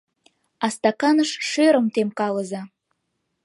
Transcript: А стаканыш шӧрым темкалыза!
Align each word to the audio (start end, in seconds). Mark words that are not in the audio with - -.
А 0.65 0.67
стаканыш 0.75 1.31
шӧрым 1.49 1.87
темкалыза! 1.95 2.61